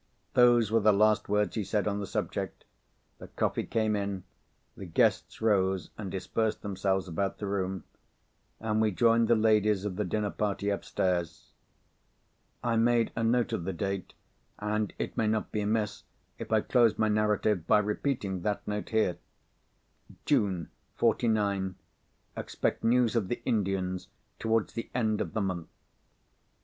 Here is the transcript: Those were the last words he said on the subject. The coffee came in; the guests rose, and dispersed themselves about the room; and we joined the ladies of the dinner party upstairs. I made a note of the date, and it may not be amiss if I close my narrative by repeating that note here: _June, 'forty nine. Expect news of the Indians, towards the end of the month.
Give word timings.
Those 0.33 0.71
were 0.71 0.79
the 0.79 0.91
last 0.91 1.29
words 1.29 1.53
he 1.53 1.63
said 1.63 1.87
on 1.87 1.99
the 1.99 2.07
subject. 2.07 2.65
The 3.19 3.27
coffee 3.27 3.67
came 3.67 3.95
in; 3.95 4.23
the 4.75 4.87
guests 4.87 5.41
rose, 5.43 5.91
and 5.95 6.09
dispersed 6.09 6.63
themselves 6.63 7.07
about 7.07 7.37
the 7.37 7.45
room; 7.45 7.83
and 8.59 8.81
we 8.81 8.89
joined 8.89 9.27
the 9.27 9.35
ladies 9.35 9.85
of 9.85 9.97
the 9.97 10.03
dinner 10.03 10.31
party 10.31 10.71
upstairs. 10.71 11.51
I 12.63 12.77
made 12.77 13.11
a 13.15 13.23
note 13.23 13.53
of 13.53 13.63
the 13.63 13.73
date, 13.73 14.15
and 14.57 14.91
it 14.97 15.15
may 15.17 15.27
not 15.27 15.51
be 15.51 15.61
amiss 15.61 16.01
if 16.39 16.51
I 16.51 16.61
close 16.61 16.97
my 16.97 17.07
narrative 17.07 17.67
by 17.67 17.77
repeating 17.77 18.41
that 18.41 18.67
note 18.67 18.89
here: 18.89 19.19
_June, 20.25 20.69
'forty 20.95 21.27
nine. 21.27 21.75
Expect 22.35 22.83
news 22.83 23.15
of 23.15 23.27
the 23.27 23.39
Indians, 23.45 24.07
towards 24.39 24.73
the 24.73 24.89
end 24.95 25.21
of 25.21 25.33
the 25.33 25.41
month. 25.41 25.67